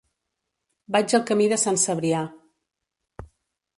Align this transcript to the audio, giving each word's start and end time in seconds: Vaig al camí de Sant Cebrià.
Vaig 0.95 1.13
al 1.19 1.27
camí 1.31 1.47
de 1.51 1.59
Sant 1.67 1.79
Cebrià. 1.85 2.23